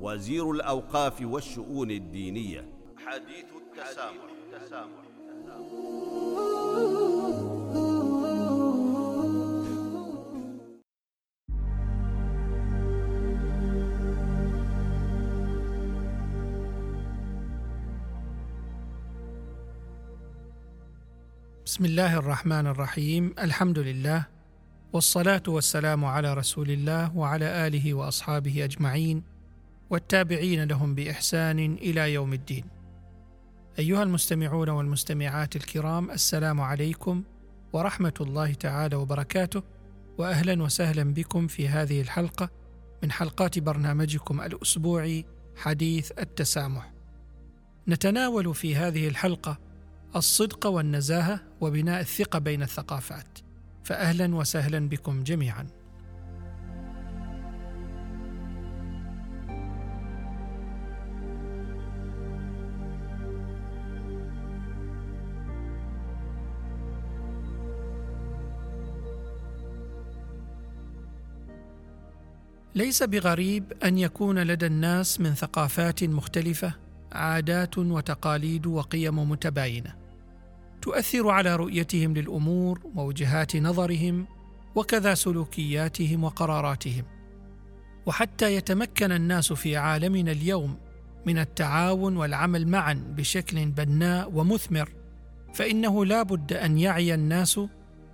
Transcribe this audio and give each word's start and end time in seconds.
وزير 0.00 0.50
الأوقاف 0.50 1.22
والشؤون 1.22 1.90
الدينية. 1.90 2.68
حديث 3.06 3.44
التسامح, 3.56 4.24
التسامح. 4.52 5.04
بسم 21.64 21.84
الله 21.84 22.18
الرحمن 22.18 22.66
الرحيم. 22.66 23.34
الحمد 23.38 23.78
لله 23.78 24.26
والصلاة 24.92 25.42
والسلام 25.48 26.04
على 26.04 26.34
رسول 26.34 26.70
الله 26.70 27.16
وعلى 27.16 27.66
آله 27.66 27.94
وأصحابه 27.94 28.64
أجمعين. 28.64 29.33
والتابعين 29.94 30.64
لهم 30.64 30.94
بإحسان 30.94 31.58
إلى 31.58 32.14
يوم 32.14 32.32
الدين. 32.32 32.64
أيها 33.78 34.02
المستمعون 34.02 34.68
والمستمعات 34.68 35.56
الكرام 35.56 36.10
السلام 36.10 36.60
عليكم 36.60 37.22
ورحمة 37.72 38.14
الله 38.20 38.52
تعالى 38.52 38.96
وبركاته 38.96 39.62
واهلا 40.18 40.62
وسهلا 40.62 41.14
بكم 41.14 41.46
في 41.46 41.68
هذه 41.68 42.00
الحلقة 42.00 42.50
من 43.02 43.12
حلقات 43.12 43.58
برنامجكم 43.58 44.40
الأسبوعي 44.40 45.24
حديث 45.56 46.12
التسامح. 46.18 46.92
نتناول 47.88 48.54
في 48.54 48.76
هذه 48.76 49.08
الحلقة 49.08 49.58
الصدق 50.16 50.66
والنزاهة 50.66 51.40
وبناء 51.60 52.00
الثقة 52.00 52.38
بين 52.38 52.62
الثقافات. 52.62 53.38
فاهلا 53.84 54.34
وسهلا 54.34 54.88
بكم 54.88 55.22
جميعا. 55.22 55.66
ليس 72.74 73.02
بغريب 73.02 73.72
أن 73.84 73.98
يكون 73.98 74.38
لدى 74.38 74.66
الناس 74.66 75.20
من 75.20 75.34
ثقافات 75.34 76.04
مختلفة 76.04 76.74
عادات 77.12 77.78
وتقاليد 77.78 78.66
وقيم 78.66 79.30
متباينة. 79.30 79.94
تؤثر 80.82 81.28
على 81.28 81.56
رؤيتهم 81.56 82.14
للأمور 82.14 82.80
ووجهات 82.94 83.56
نظرهم 83.56 84.26
وكذا 84.74 85.14
سلوكياتهم 85.14 86.24
وقراراتهم. 86.24 87.04
وحتى 88.06 88.54
يتمكن 88.54 89.12
الناس 89.12 89.52
في 89.52 89.76
عالمنا 89.76 90.32
اليوم 90.32 90.76
من 91.26 91.38
التعاون 91.38 92.16
والعمل 92.16 92.68
معا 92.68 93.14
بشكل 93.16 93.66
بناء 93.66 94.30
ومثمر 94.32 94.88
فإنه 95.54 96.04
لا 96.04 96.22
بد 96.22 96.52
أن 96.52 96.78
يعي 96.78 97.14
الناس 97.14 97.60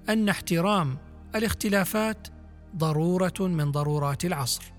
أن 0.09 0.29
احترام 0.29 0.99
الاختلافات 1.35 2.29
ضرورة 2.77 3.35
من 3.41 3.73
ضرورات 3.73 4.25
العصر 4.25 4.73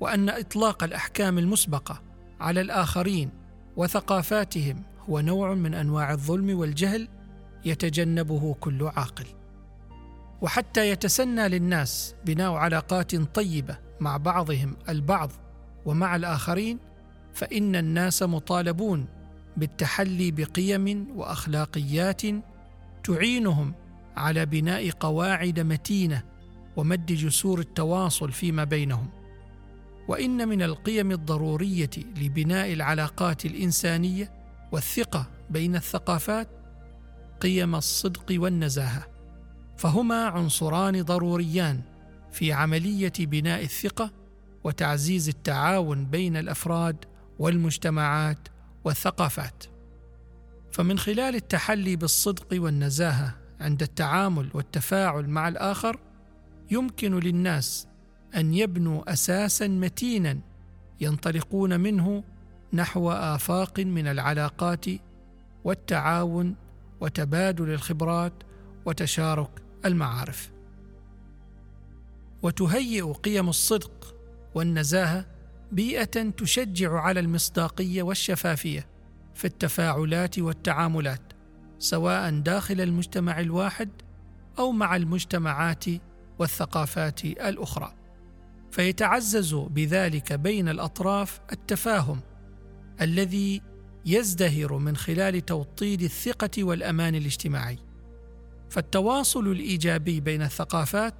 وأن 0.00 0.28
إطلاق 0.28 0.84
الأحكام 0.84 1.38
المسبقة 1.38 2.02
على 2.40 2.60
الآخرين 2.60 3.30
وثقافاتهم 3.76 4.82
هو 5.10 5.20
نوع 5.20 5.54
من 5.54 5.74
أنواع 5.74 6.12
الظلم 6.12 6.58
والجهل 6.58 7.08
يتجنبه 7.64 8.54
كل 8.60 8.82
عاقل. 8.96 9.26
وحتى 10.42 10.90
يتسنى 10.90 11.48
للناس 11.48 12.14
بناء 12.24 12.52
علاقات 12.52 13.16
طيبة 13.16 13.78
مع 14.00 14.16
بعضهم 14.16 14.76
البعض 14.88 15.32
ومع 15.86 16.16
الآخرين 16.16 16.78
فإن 17.34 17.76
الناس 17.76 18.22
مطالبون 18.22 19.06
بالتحلي 19.56 20.30
بقيم 20.30 21.06
وأخلاقيات 21.16 22.22
تعينهم 23.04 23.74
على 24.16 24.46
بناء 24.46 24.90
قواعد 24.90 25.60
متينة 25.60 26.22
ومد 26.76 27.06
جسور 27.06 27.60
التواصل 27.60 28.32
فيما 28.32 28.64
بينهم. 28.64 29.08
وإن 30.08 30.48
من 30.48 30.62
القيم 30.62 31.12
الضرورية 31.12 31.90
لبناء 31.96 32.72
العلاقات 32.72 33.46
الإنسانية 33.46 34.32
والثقة 34.72 35.26
بين 35.50 35.76
الثقافات 35.76 36.48
قيم 37.40 37.74
الصدق 37.74 38.24
والنزاهة 38.30 39.06
فهما 39.76 40.24
عنصران 40.24 41.02
ضروريان 41.02 41.80
في 42.32 42.52
عملية 42.52 43.12
بناء 43.18 43.62
الثقة 43.62 44.10
وتعزيز 44.64 45.28
التعاون 45.28 46.04
بين 46.04 46.36
الأفراد 46.36 47.04
والمجتمعات 47.38 48.48
والثقافات. 48.84 49.64
فمن 50.72 50.98
خلال 50.98 51.34
التحلي 51.34 51.96
بالصدق 51.96 52.46
والنزاهة 52.52 53.34
عند 53.60 53.82
التعامل 53.82 54.50
والتفاعل 54.54 55.28
مع 55.28 55.48
الآخر 55.48 55.98
يمكن 56.70 57.18
للناس 57.18 57.88
أن 58.36 58.54
يبنوا 58.54 59.12
أساسا 59.12 59.68
متينا 59.68 60.40
ينطلقون 61.00 61.80
منه 61.80 62.24
نحو 62.72 63.10
آفاق 63.10 63.80
من 63.80 64.06
العلاقات 64.06 64.86
والتعاون 65.64 66.54
وتبادل 67.00 67.70
الخبرات 67.70 68.32
وتشارك 68.84 69.50
المعارف. 69.84 70.50
وتهيئ 72.42 73.12
قيم 73.12 73.48
الصدق 73.48 74.14
والنزاهة 74.54 75.26
بيئة 75.72 76.30
تشجع 76.30 77.00
على 77.00 77.20
المصداقية 77.20 78.02
والشفافية 78.02 78.86
في 79.34 79.44
التفاعلات 79.44 80.38
والتعاملات 80.38 81.22
سواء 81.78 82.40
داخل 82.40 82.80
المجتمع 82.80 83.40
الواحد 83.40 83.88
أو 84.58 84.72
مع 84.72 84.96
المجتمعات 84.96 85.84
والثقافات 86.38 87.24
الأخرى. 87.24 87.94
فيتعزز 88.70 89.54
بذلك 89.54 90.32
بين 90.32 90.68
الأطراف 90.68 91.40
التفاهم 91.52 92.20
الذي 93.00 93.62
يزدهر 94.06 94.78
من 94.78 94.96
خلال 94.96 95.46
توطيد 95.46 96.02
الثقة 96.02 96.64
والأمان 96.64 97.14
الاجتماعي. 97.14 97.78
فالتواصل 98.70 99.48
الإيجابي 99.48 100.20
بين 100.20 100.42
الثقافات 100.42 101.14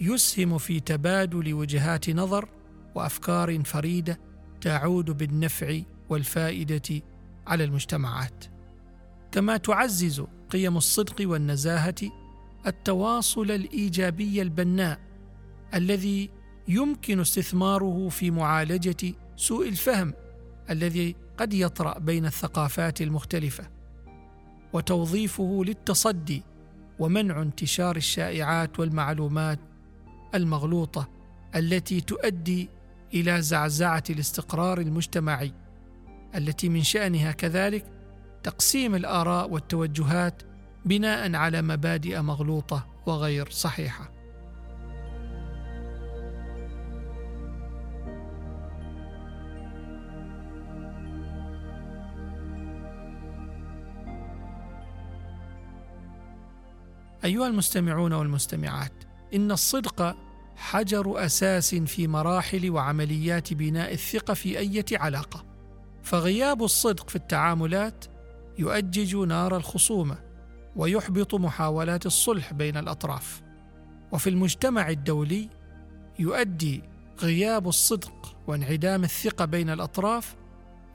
يسهم 0.00 0.58
في 0.58 0.80
تبادل 0.80 1.54
وجهات 1.54 2.10
نظر 2.10 2.48
وأفكار 2.94 3.64
فريدة 3.64 4.20
تعود 4.60 5.10
بالنفع 5.10 5.80
والفائدة 6.08 7.02
على 7.46 7.64
المجتمعات. 7.64 8.44
كما 9.32 9.56
تعزز 9.56 10.22
قيم 10.50 10.76
الصدق 10.76 11.14
والنزاهة 11.20 12.19
التواصل 12.66 13.50
الإيجابي 13.50 14.42
البناء 14.42 14.98
الذي 15.74 16.30
يمكن 16.68 17.20
استثماره 17.20 18.08
في 18.08 18.30
معالجة 18.30 19.14
سوء 19.36 19.68
الفهم 19.68 20.14
الذي 20.70 21.16
قد 21.38 21.54
يطرأ 21.54 21.98
بين 21.98 22.26
الثقافات 22.26 23.02
المختلفة 23.02 23.70
وتوظيفه 24.72 25.62
للتصدي 25.66 26.42
ومنع 26.98 27.42
انتشار 27.42 27.96
الشائعات 27.96 28.80
والمعلومات 28.80 29.58
المغلوطة 30.34 31.08
التي 31.56 32.00
تؤدي 32.00 32.68
إلى 33.14 33.42
زعزعة 33.42 34.04
الاستقرار 34.10 34.80
المجتمعي 34.80 35.52
التي 36.34 36.68
من 36.68 36.82
شأنها 36.82 37.32
كذلك 37.32 37.84
تقسيم 38.42 38.94
الآراء 38.94 39.50
والتوجهات 39.50 40.42
بناء 40.84 41.34
على 41.34 41.62
مبادئ 41.62 42.20
مغلوطة 42.20 42.86
وغير 43.06 43.50
صحيحة. 43.50 44.10
أيها 57.24 57.46
المستمعون 57.46 58.12
والمستمعات 58.12 58.92
إن 59.34 59.50
الصدق 59.50 60.16
حجر 60.56 61.24
أساس 61.24 61.74
في 61.74 62.08
مراحل 62.08 62.70
وعمليات 62.70 63.54
بناء 63.54 63.92
الثقة 63.92 64.34
في 64.34 64.58
أي 64.58 64.84
علاقة. 64.92 65.44
فغياب 66.02 66.62
الصدق 66.62 67.10
في 67.10 67.16
التعاملات 67.16 68.04
يؤجج 68.58 69.16
نار 69.16 69.56
الخصومة. 69.56 70.29
ويحبط 70.76 71.34
محاولات 71.34 72.06
الصلح 72.06 72.52
بين 72.52 72.76
الأطراف. 72.76 73.42
وفي 74.12 74.30
المجتمع 74.30 74.88
الدولي 74.88 75.48
يؤدي 76.18 76.82
غياب 77.20 77.68
الصدق 77.68 78.36
وانعدام 78.46 79.04
الثقة 79.04 79.44
بين 79.44 79.70
الأطراف 79.70 80.36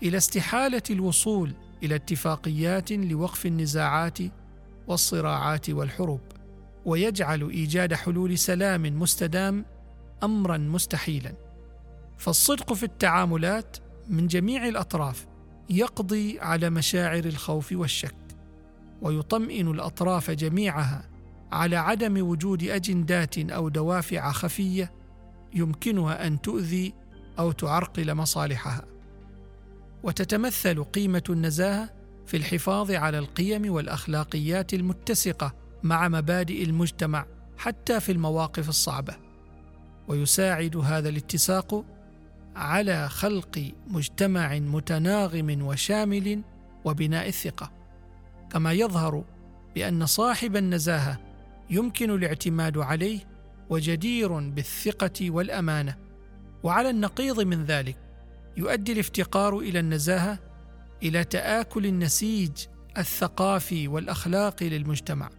إلى 0.04 0.18
استحالة 0.18 0.82
الوصول 0.90 1.54
إلى 1.84 1.96
اتفاقيات 1.96 2.92
لوقف 2.92 3.46
النزاعات 3.46 4.18
والصراعات 4.88 5.70
والحروب 5.70 6.22
ويجعل 6.86 7.50
إيجاد 7.50 7.94
حلول 7.94 8.38
سلام 8.38 9.00
مستدام 9.00 9.66
امرا 10.24 10.58
مستحيلا. 10.58 11.34
فالصدق 12.18 12.74
في 12.74 12.84
التعاملات 12.84 13.78
من 14.10 14.28
جميع 14.28 14.68
الأطراف 14.68 15.26
يقضي 15.70 16.40
على 16.40 16.70
مشاعر 16.70 17.26
الخوف 17.26 17.72
والشك. 17.72 18.25
ويطمئن 19.02 19.68
الأطراف 19.68 20.32
جميعها 20.32 21.10
على 21.52 21.76
عدم 21.76 22.28
وجود 22.30 22.64
أجندات 22.64 23.38
أو 23.38 23.70
دوافع 23.70 24.32
خفية 24.32 24.92
يمكنها 25.54 26.28
أن 26.28 26.42
تؤذي 26.42 26.94
أو 27.40 27.52
تعرقل 27.52 28.14
مصالحها. 28.14 28.86
وتتمثل 30.04 30.84
قيمة 30.84 31.24
النزاهة 31.30 31.90
في 32.26 32.38
الحفاظ 32.38 32.92
على 32.92 33.20
القيم 33.20 33.74
والأخلاقيات 33.74 34.74
المتسقة 34.74 35.54
مع 35.84 36.08
مبادئ 36.08 36.64
المجتمع 36.64 37.26
حتى 37.58 38.00
في 38.00 38.12
المواقف 38.12 38.70
الصعبة. 38.70 39.16
ويساعد 40.08 40.78
هذا 40.78 41.10
الاتساق 41.10 41.86
على 42.56 43.10
خلق 43.10 43.72
مجتمع 43.88 44.60
متناغم 44.60 45.62
وشامل 45.62 46.42
وبناء 46.86 47.28
الثقة. 47.28 47.85
كما 48.50 48.74
يظهر 48.74 49.24
بأن 49.76 50.06
صاحب 50.06 50.56
النزاهة 50.56 51.20
يمكن 51.70 52.12
الاعتماد 52.12 52.78
عليه 52.78 53.20
وجدير 53.70 54.40
بالثقة 54.40 55.32
والأمانة 55.32 55.96
وعلى 56.64 56.90
النقيض 56.90 57.42
من 57.42 57.66
ذلك 57.66 57.98
يؤدي 58.58 58.92
الافتقار 58.92 59.60
إلى 59.60 59.80
النزاهة 59.80 60.40
إلى 61.04 61.24
تآكل 61.24 61.86
النسيج 61.86 62.52
الثقافي 62.98 63.88
والاخلاقي 63.88 64.70
للمجتمع 64.70 65.30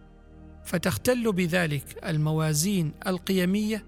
فتختل 0.65 1.31
بذلك 1.31 2.05
الموازين 2.05 2.91
القيمية 3.07 3.85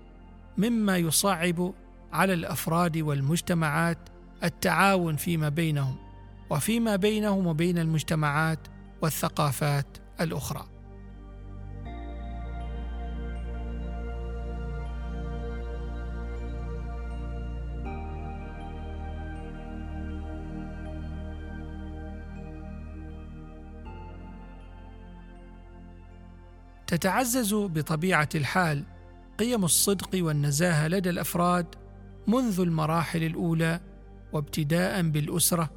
مما 0.57 0.97
يصعب 0.97 1.73
على 2.13 2.33
الأفراد 2.33 2.97
والمجتمعات 2.97 3.97
التعاون 4.43 5.15
فيما 5.15 5.49
بينهم 5.49 5.95
وفيما 6.49 6.95
بينهم 6.95 7.47
وبين 7.47 7.77
المجتمعات 7.77 8.59
والثقافات 9.01 9.97
الأخرى. 10.21 10.79
تتعزز 26.87 27.53
بطبيعة 27.53 28.29
الحال 28.35 28.83
قيم 29.39 29.65
الصدق 29.65 30.09
والنزاهة 30.13 30.87
لدى 30.87 31.09
الأفراد 31.09 31.65
منذ 32.27 32.59
المراحل 32.59 33.23
الأولى 33.23 33.79
وابتداء 34.33 35.01
بالأسرة 35.01 35.69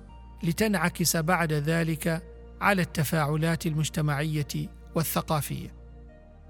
لتنعكس 0.43 1.17
بعد 1.17 1.53
ذلك 1.53 2.23
على 2.63 2.83
التفاعلات 2.83 3.67
المجتمعية 3.67 4.69
والثقافية. 4.95 5.75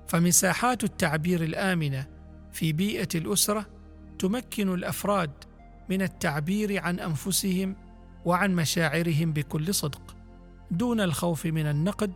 فمساحات 0.07 0.85
التعبير 0.85 1.45
الآمنة 1.45 2.07
في 2.53 2.73
بيئة 2.73 3.09
الأسرة 3.15 3.67
تمكن 4.19 4.75
الأفراد 4.75 5.31
من 5.89 6.03
التعبير 6.03 6.83
عن 6.83 7.01
أنفسهم 7.01 7.77
وعن 8.25 8.55
مشاعرهم 8.55 9.33
بكل 9.33 9.75
صدق 9.75 10.17
دون 10.71 11.01
الخوف 11.01 11.47
من 11.47 11.67
النقد 11.67 12.13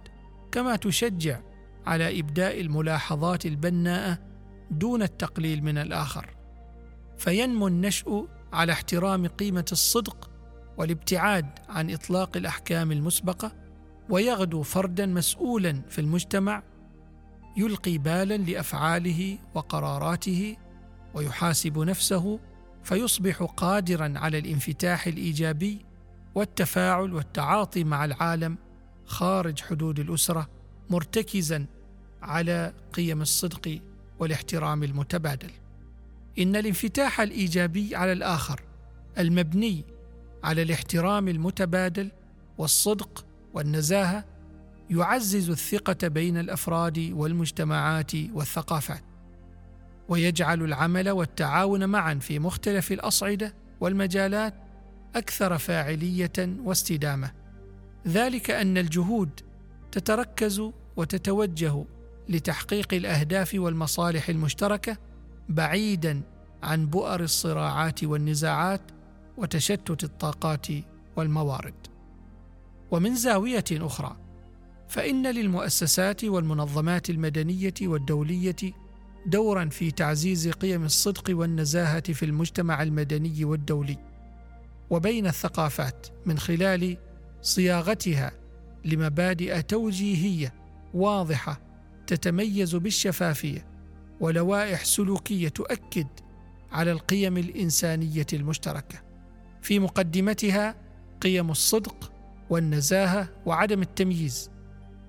كما 0.53 0.77
تشجع 0.77 1.41
على 1.87 2.21
إبداء 2.21 2.61
الملاحظات 2.61 3.47
البناءة 3.47 4.19
دون 4.71 5.03
التقليل 5.03 5.65
من 5.65 5.79
الآخر. 5.79 6.37
فينمو 7.19 7.69
النشء 7.69 8.27
على 8.53 8.73
احترام 8.73 9.27
قيمة 9.27 9.67
الصدق 9.73 10.31
والابتعاد 10.79 11.47
عن 11.69 11.91
إطلاق 11.91 12.37
الأحكام 12.37 12.93
المسبقة 12.93 13.66
ويغدو 14.11 14.63
فردا 14.63 15.07
مسؤولا 15.07 15.83
في 15.89 16.01
المجتمع 16.01 16.63
يلقي 17.57 17.99
بالا 17.99 18.37
لأفعاله 18.37 19.39
وقراراته 19.55 20.57
ويحاسب 21.15 21.79
نفسه 21.79 22.41
فيصبح 22.85 23.43
قادرا 23.43 24.13
على 24.17 24.39
الانفتاح 24.39 25.07
الإيجابي 25.07 25.79
والتفاعل 26.35 27.15
والتعاطي 27.15 27.85
مع 27.85 28.05
العالم 28.05 28.59
خارج 29.07 29.61
حدود 29.61 29.99
الأسرة 29.99 30.49
مرتكزا 30.91 31.67
على 32.23 32.75
قيم 32.93 33.23
الصدق 33.23 33.81
والاحترام 34.19 34.83
المتبادل. 34.83 35.51
إن 36.39 36.57
الانفتاح 36.57 37.21
الإيجابي 37.21 37.97
على 37.97 38.13
الآخر 38.13 38.61
المبني 39.19 39.85
على 40.45 40.63
الاحترام 40.63 41.29
المتبادل 41.29 42.11
والصدق 42.59 43.26
والنزاهة 43.57 44.25
يعزز 44.91 45.51
الثقة 45.51 46.09
بين 46.09 46.39
الأفراد 46.39 46.99
والمجتمعات 47.13 48.13
والثقافات 48.15 49.03
ويجعل 50.09 50.63
العمل 50.63 51.11
والتعاون 51.11 51.89
معا 51.89 52.15
في 52.15 52.39
مختلف 52.39 52.93
الأصعدة 52.93 53.55
والمجالات 53.81 54.55
أكثر 55.15 55.59
فاعلية 55.59 56.33
واستدامة. 56.39 57.33
ذلك 58.09 58.51
أن 58.51 58.79
الجهود 58.79 59.41
تتركز 59.93 60.63
وتتوجه 60.97 61.85
لتحقيق 62.29 62.95
الأهداف 62.95 63.55
والمصالح 63.55 64.29
المشتركة 64.29 64.97
بعيدا 65.49 66.23
عن 66.63 66.87
بؤر 66.87 67.21
الصراعات 67.21 68.05
والنزاعات 68.05 68.83
وتشتت 69.37 70.05
الطاقات 70.05 70.67
والموارد. 71.17 71.96
ومن 72.91 73.15
زاوية 73.15 73.65
أخرى 73.73 74.17
فإن 74.89 75.27
للمؤسسات 75.27 76.25
والمنظمات 76.25 77.11
المدنية 77.11 77.75
والدولية 77.83 78.57
دورا 79.27 79.65
في 79.65 79.91
تعزيز 79.91 80.49
قيم 80.49 80.85
الصدق 80.85 81.25
والنزاهة 81.31 82.13
في 82.13 82.25
المجتمع 82.25 82.83
المدني 82.83 83.45
والدولي 83.45 83.99
وبين 84.91 85.27
الثقافات 85.27 86.07
من 86.27 86.39
خلال 86.39 86.97
صياغتها 87.43 88.33
لمبادئ 88.85 89.63
توجيهية 89.63 90.55
واضحة 90.95 91.61
تتميز 92.07 92.75
بالشفافية 92.75 93.67
ولوائح 94.21 94.85
سلوكية 94.85 95.49
تؤكد 95.49 96.07
على 96.73 96.93
القيم 96.93 97.37
الإنسانية 97.37 98.27
المشتركة. 98.33 99.03
في 99.63 99.79
مقدمتها 99.79 100.75
قيم 101.21 101.51
الصدق 101.51 102.13
والنزاهة 102.51 103.29
وعدم 103.47 103.83
التمييز 103.83 104.51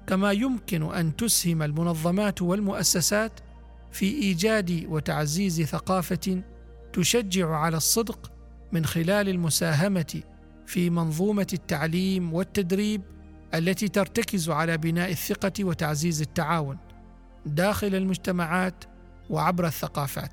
كما 0.08 0.32
يمكن 0.32 0.94
أن 0.94 1.16
تسهم 1.16 1.64
المنظمات 1.64 2.42
والمؤسسات 2.42 3.40
في 3.92 4.06
إيجاد 4.06 4.86
وتعزيز 4.90 5.62
ثقافة 5.62 6.42
تشجع 6.94 7.50
على 7.50 7.78
الصدق 7.78 8.32
من 8.72 8.86
خلال 8.86 9.30
المساهمة 9.30 10.22
في 10.66 10.90
منظومة 10.90 11.48
التعليم 11.54 12.34
والتدريب 12.34 13.02
التي 13.54 13.88
ترتكز 13.88 14.50
على 14.50 14.78
بناء 14.78 15.12
الثقة 15.12 15.64
وتعزيز 15.64 16.22
التعاون 16.22 16.78
داخل 17.46 17.96
المجتمعات 17.96 18.84
وعبر 19.30 19.68
الثقافات. 19.68 20.32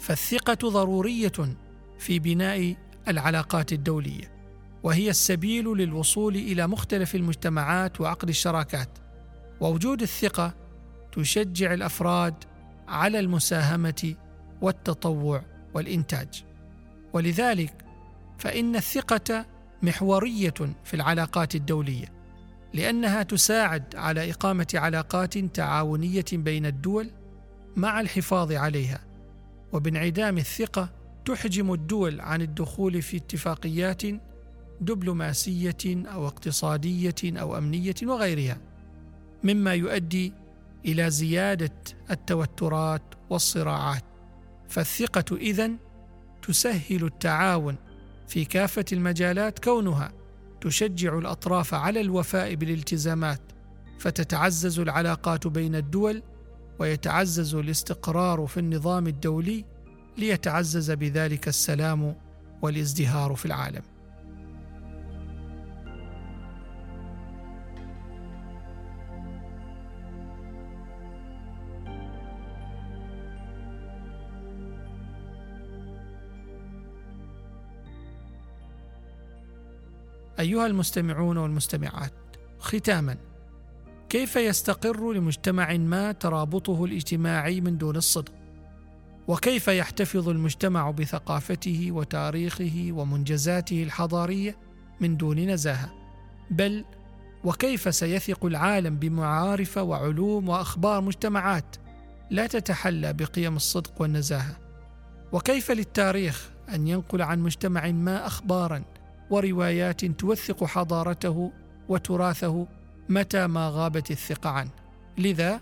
فالثقة 0.00 0.68
ضرورية 0.68 1.32
في 1.98 2.18
بناء 2.18 2.76
العلاقات 3.08 3.72
الدولية. 3.72 4.39
وهي 4.82 5.10
السبيل 5.10 5.64
للوصول 5.64 6.34
إلى 6.34 6.66
مختلف 6.66 7.14
المجتمعات 7.14 8.00
وعقد 8.00 8.28
الشراكات. 8.28 8.88
ووجود 9.60 10.02
الثقة 10.02 10.54
تشجع 11.12 11.74
الأفراد 11.74 12.34
على 12.88 13.18
المساهمة 13.18 14.14
والتطوع 14.60 15.42
والإنتاج. 15.74 16.44
ولذلك 17.12 17.84
فإن 18.38 18.76
الثقة 18.76 19.46
محورية 19.82 20.54
في 20.84 20.94
العلاقات 20.94 21.54
الدولية 21.54 22.06
لأنها 22.74 23.22
تساعد 23.22 23.96
على 23.96 24.30
إقامة 24.30 24.66
علاقات 24.74 25.38
تعاونية 25.38 26.24
بين 26.32 26.66
الدول 26.66 27.10
مع 27.76 28.00
الحفاظ 28.00 28.52
عليها. 28.52 29.00
وبانعدام 29.72 30.38
الثقة 30.38 30.88
تحجم 31.24 31.72
الدول 31.72 32.20
عن 32.20 32.42
الدخول 32.42 33.02
في 33.02 33.16
اتفاقيات 33.16 34.02
دبلوماسية 34.80 35.76
أو 35.86 36.26
اقتصادية 36.26 37.14
أو 37.24 37.58
أمنية 37.58 37.94
وغيرها 38.02 38.58
مما 39.44 39.74
يؤدي 39.74 40.32
إلى 40.84 41.10
زيادة 41.10 41.74
التوترات 42.10 43.02
والصراعات. 43.30 44.04
فالثقة 44.68 45.36
إذن 45.36 45.76
تسهل 46.42 47.04
التعاون 47.04 47.76
في 48.28 48.44
كافة 48.44 48.84
المجالات 48.92 49.58
كونها 49.58 50.12
تشجع 50.60 51.18
الأطراف 51.18 51.74
على 51.74 52.00
الوفاء 52.00 52.54
بالالتزامات 52.54 53.40
فتتعزز 53.98 54.78
العلاقات 54.78 55.46
بين 55.46 55.74
الدول 55.74 56.22
ويتعزز 56.78 57.54
الاستقرار 57.54 58.46
في 58.46 58.60
النظام 58.60 59.06
الدولي 59.06 59.64
ليتعزز 60.18 60.90
بذلك 60.90 61.48
السلام 61.48 62.16
والازدهار 62.62 63.34
في 63.34 63.46
العالم. 63.46 63.82
أيها 80.40 80.66
المستمعون 80.66 81.36
والمستمعات 81.36 82.12
ختاما 82.58 83.16
كيف 84.08 84.36
يستقر 84.36 85.12
لمجتمع 85.12 85.76
ما 85.76 86.12
ترابطه 86.12 86.84
الاجتماعي 86.84 87.60
من 87.60 87.78
دون 87.78 87.96
الصدق؟ 87.96 88.32
وكيف 89.28 89.68
يحتفظ 89.68 90.28
المجتمع 90.28 90.90
بثقافته 90.90 91.88
وتاريخه 91.90 92.88
ومنجزاته 92.90 93.82
الحضارية 93.82 94.56
من 95.00 95.16
دون 95.16 95.38
نزاهة؟ 95.38 95.92
بل 96.50 96.84
وكيف 97.44 97.94
سيثق 97.94 98.44
العالم 98.44 98.96
بمعارف 98.96 99.78
وعلوم 99.78 100.48
وأخبار 100.48 101.00
مجتمعات 101.00 101.76
لا 102.30 102.46
تتحلى 102.46 103.12
بقيم 103.12 103.56
الصدق 103.56 104.02
والنزاهة؟ 104.02 104.56
وكيف 105.32 105.70
للتاريخ 105.70 106.50
أن 106.74 106.88
ينقل 106.88 107.22
عن 107.22 107.40
مجتمع 107.40 107.90
ما 107.90 108.26
اخبارا 108.26 108.82
وروايات 109.30 110.04
توثق 110.04 110.64
حضارته 110.64 111.52
وتراثه 111.88 112.66
متى 113.08 113.46
ما 113.46 113.68
غابت 113.68 114.10
الثقة 114.10 114.50
عنه. 114.50 114.70
لذا 115.18 115.60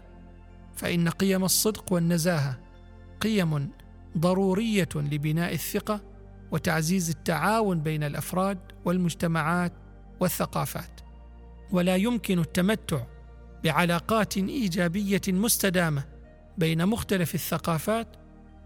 فإن 0.77 1.09
قيم 1.09 1.45
الصدق 1.45 1.93
والنزاهة 1.93 2.59
قيم 3.21 3.71
ضرورية 4.19 4.89
لبناء 4.95 5.53
الثقة 5.55 6.01
وتعزيز 6.53 7.11
التعاون 7.11 7.81
بين 7.81 8.03
الأفراد 8.03 8.59
والمجتمعات 8.85 9.73
والثقافات. 10.21 11.01
ولا 11.73 11.97
يمكن 11.97 12.39
التمتع 12.39 13.01
بعلاقات 13.65 14.37
إيجابية 14.37 15.21
مستدامة 15.29 16.05
بين 16.59 16.87
مختلف 16.87 17.35
الثقافات 17.35 18.09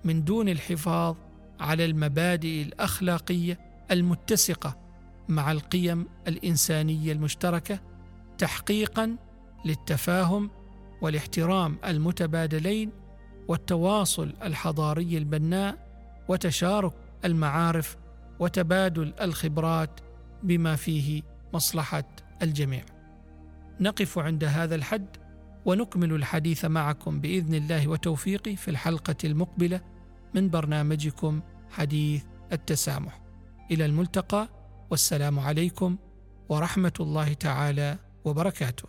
من 0.04 0.24
دون 0.24 0.48
الحفاظ 0.48 1.16
على 1.60 1.84
المبادئ 1.84 2.62
الأخلاقية 2.62 3.58
المتسقة 3.90 4.81
مع 5.28 5.52
القيم 5.52 6.06
الإنسانية 6.28 7.12
المشتركة 7.12 7.80
تحقيقا 8.38 9.16
للتفاهم 9.64 10.50
والاحترام 11.02 11.78
المتبادلين 11.84 12.90
والتواصل 13.48 14.34
الحضاري 14.42 15.18
البناء 15.18 15.92
وتشارك 16.28 16.92
المعارف 17.24 17.96
وتبادل 18.40 19.14
الخبرات 19.20 20.00
بما 20.42 20.76
فيه 20.76 21.22
مصلحة 21.54 22.04
الجميع. 22.42 22.84
نقف 23.80 24.18
عند 24.18 24.44
هذا 24.44 24.74
الحد 24.74 25.16
ونكمل 25.64 26.12
الحديث 26.12 26.64
معكم 26.64 27.20
بإذن 27.20 27.54
الله 27.54 27.88
وتوفيقه 27.88 28.54
في 28.54 28.68
الحلقة 28.68 29.16
المقبلة 29.24 29.80
من 30.34 30.50
برنامجكم 30.50 31.40
حديث 31.70 32.24
التسامح. 32.52 33.22
إلى 33.70 33.84
الملتقى 33.84 34.48
والسلام 34.92 35.40
عليكم 35.40 35.96
ورحمة 36.48 36.92
الله 37.00 37.32
تعالى 37.32 37.98
وبركاته. 38.24 38.88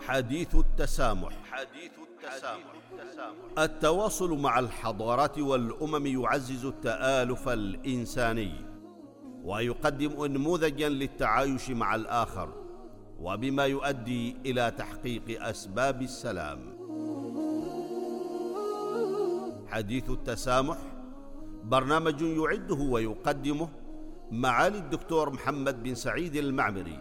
حديث 0.00 0.54
التسامح. 0.54 1.32
حديث 1.50 1.92
التسامح. 2.24 2.64
التواصل 3.58 4.38
مع 4.38 4.58
الحضارات 4.58 5.38
والأمم 5.38 6.06
يعزز 6.06 6.64
التآلف 6.64 7.48
الإنساني 7.48 8.52
ويقدم 9.44 10.22
انموذجا 10.22 10.88
للتعايش 10.88 11.70
مع 11.70 11.94
الآخر. 11.94 12.59
وبما 13.20 13.66
يؤدي 13.66 14.36
إلى 14.46 14.70
تحقيق 14.78 15.42
أسباب 15.44 16.02
السلام 16.02 16.80
حديث 19.68 20.10
التسامح 20.10 20.78
برنامج 21.64 22.22
يعده 22.22 22.74
ويقدمه 22.74 23.68
معالي 24.30 24.78
الدكتور 24.78 25.30
محمد 25.30 25.82
بن 25.82 25.94
سعيد 25.94 26.36
المعمري 26.36 26.98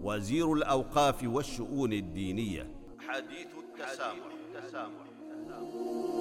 وزير 0.00 0.52
الأوقاف 0.52 1.24
والشؤون 1.24 1.92
الدينية 1.92 2.70
حديث 3.08 3.46
التسامح, 3.58 4.26
التسامح. 4.54 4.90
التسامح. 5.32 6.15